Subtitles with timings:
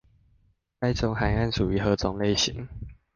[0.79, 2.67] 該種海岸屬於何種類型？